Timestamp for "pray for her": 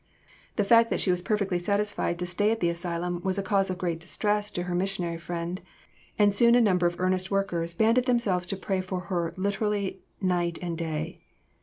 8.57-9.31